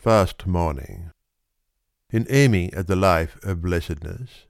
[0.00, 1.10] FAST MORNING
[2.10, 4.46] In aiming at the life of blessedness,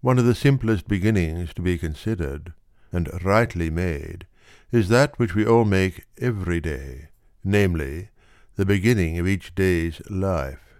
[0.00, 2.52] one of the simplest beginnings to be considered,
[2.92, 4.24] and rightly made,
[4.70, 7.08] is that which we all make every day,
[7.42, 8.10] namely,
[8.54, 10.78] the beginning of each day's life.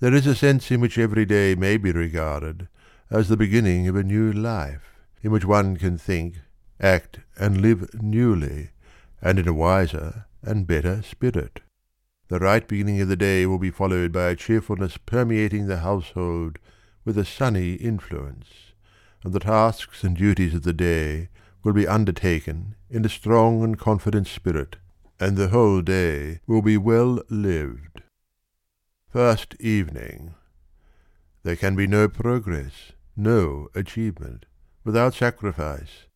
[0.00, 2.68] There is a sense in which every day may be regarded
[3.08, 4.92] as the beginning of a new life,
[5.22, 6.34] in which one can think,
[6.78, 8.72] act, and live newly,
[9.22, 11.62] and in a wiser and better spirit.
[12.32, 16.58] The right beginning of the day will be followed by a cheerfulness permeating the household
[17.04, 18.72] with a sunny influence,
[19.22, 21.28] and the tasks and duties of the day
[21.62, 24.76] will be undertaken in a strong and confident spirit,
[25.20, 28.00] and the whole day will be well lived.
[29.10, 30.34] First Evening.
[31.42, 34.46] There can be no progress, no achievement,
[34.84, 36.06] without sacrifice,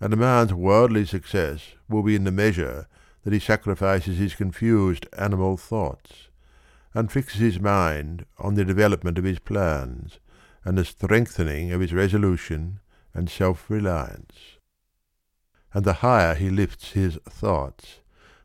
[0.00, 2.88] and a man's worldly success will be in the measure
[3.28, 6.28] that he sacrifices his confused animal thoughts,
[6.94, 10.18] and fixes his mind on the development of his plans,
[10.64, 12.80] and the strengthening of his resolution
[13.12, 14.56] and self reliance.
[15.74, 18.00] And the higher he lifts his thoughts,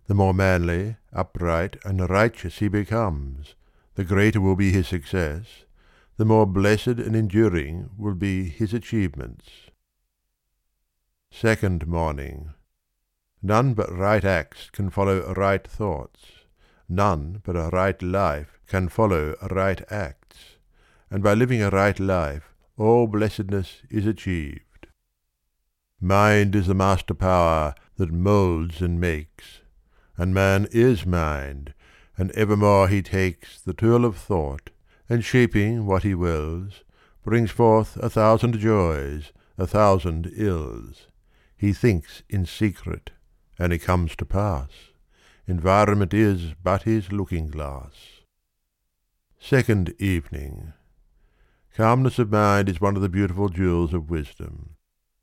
[0.07, 3.55] the more manly, upright, and righteous he becomes,
[3.95, 5.63] the greater will be his success,
[6.17, 9.49] the more blessed and enduring will be his achievements.
[11.31, 12.49] Second Morning
[13.45, 16.45] None but right acts can follow right thoughts,
[16.87, 20.55] none but a right life can follow right acts,
[21.11, 24.87] and by living a right life all blessedness is achieved.
[25.99, 29.59] Mind is the master power that moulds and makes,
[30.15, 31.73] and man is mind,
[32.17, 34.69] and evermore he takes the tool of thought,
[35.09, 36.85] and shaping what he wills,
[37.25, 41.07] brings forth a thousand joys, a thousand ills.
[41.57, 43.11] He thinks in secret
[43.57, 44.69] and it comes to pass.
[45.47, 48.21] Environment is but his looking glass.
[49.39, 50.73] Second Evening.
[51.75, 54.75] Calmness of mind is one of the beautiful jewels of wisdom.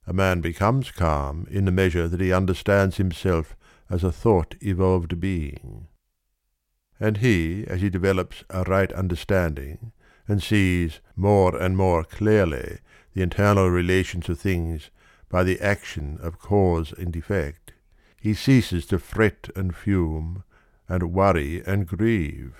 [0.06, 3.56] A man becomes calm in the measure that he understands himself
[3.88, 5.86] as a thought evolved being.
[6.98, 9.92] And he, as he develops a right understanding,
[10.28, 12.78] and sees more and more clearly
[13.14, 14.90] the internal relations of things
[15.28, 17.72] by the action of cause and effect,
[18.20, 20.44] he ceases to fret and fume,
[20.86, 22.54] and worry and grieve,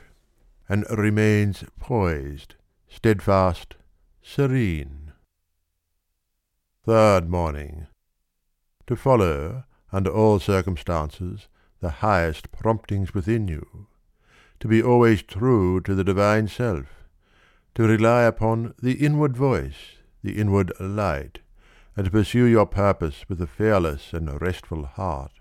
[0.66, 2.54] and remains poised,
[2.88, 3.76] steadfast,
[4.22, 5.12] serene.
[6.87, 7.88] Third morning.
[8.87, 11.47] To follow, under all circumstances,
[11.81, 13.87] the highest promptings within you.
[14.60, 16.87] To be always true to the divine self.
[17.75, 21.41] To rely upon the inward voice, the inward light,
[21.97, 25.39] and to pursue your purpose with a fearless and restful heart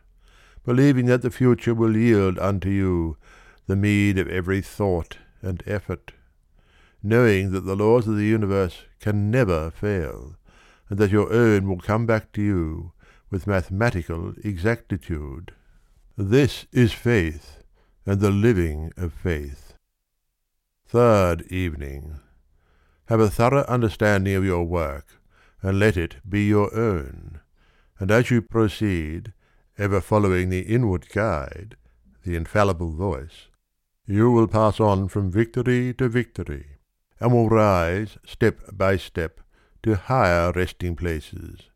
[0.69, 3.17] believing that the future will yield unto you
[3.65, 6.11] the meed of every thought and effort,
[7.01, 10.35] knowing that the laws of the universe can never fail,
[10.87, 12.91] and that your own will come back to you
[13.31, 15.51] with mathematical exactitude.
[16.15, 17.63] This is faith,
[18.05, 19.73] and the living of faith.
[20.87, 22.19] Third evening.
[23.07, 25.19] Have a thorough understanding of your work,
[25.63, 27.39] and let it be your own.
[27.97, 29.33] And as you proceed,
[29.79, 31.77] ever following the inward guide,
[32.25, 33.47] the infallible voice,
[34.05, 36.65] you will pass on from victory to victory,
[37.19, 39.39] and will rise step by step
[39.81, 41.69] to higher resting places,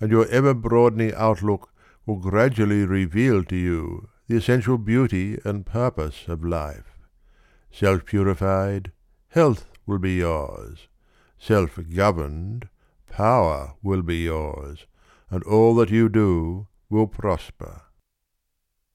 [0.00, 1.70] and your ever broadening outlook
[2.06, 7.06] will gradually reveal to you the essential beauty and purpose of life.
[7.70, 8.92] Self purified,
[9.28, 10.88] health will be yours.
[11.38, 12.68] Self governed,
[13.10, 14.86] power will be yours,
[15.30, 17.82] and all that you do will prosper.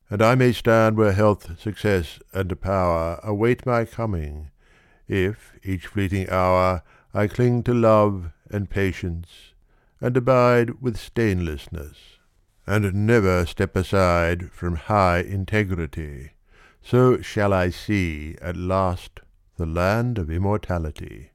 [0.10, 4.52] And I may stand where health, success, and power await my coming,
[5.08, 9.54] if each fleeting hour I cling to love and patience,
[10.00, 12.20] and abide with stainlessness,
[12.66, 16.32] and never step aside from high integrity,
[16.82, 19.20] so shall I see at last
[19.58, 21.32] the land of immortality.